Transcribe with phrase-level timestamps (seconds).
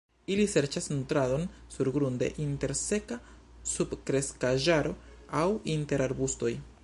[0.35, 1.43] Ili serĉas nutradon
[1.73, 3.19] surgrunde, inter seka
[3.73, 4.95] subkreskaĵaro,
[5.43, 6.55] aŭ inter arbustoj.